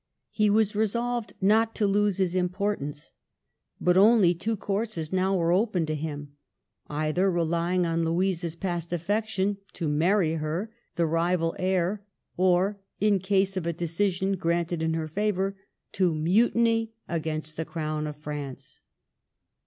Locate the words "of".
13.55-13.67, 18.07-18.15